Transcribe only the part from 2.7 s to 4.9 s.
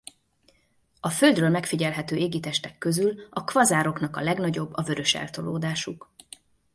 közül a kvazároknak a legnagyobb a